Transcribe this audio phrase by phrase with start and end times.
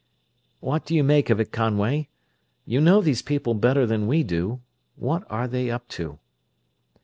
[0.61, 2.09] "What do you make of it, Conway?
[2.65, 4.61] You know these people better than we do;
[4.95, 6.17] what are they up to?"